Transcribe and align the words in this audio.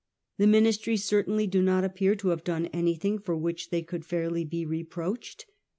The 0.39 0.47
Ministry 0.47 0.97
certainly 0.97 1.45
do 1.45 1.61
not 1.61 1.83
appear 1.83 2.15
to 2.15 2.29
have 2.29 2.43
done 2.43 2.65
anything 2.73 3.19
for 3.19 3.37
which 3.37 3.69
they 3.69 3.83
could 3.83 4.03
fairly 4.03 4.43
be 4.43 4.65
reproached. 4.65 5.45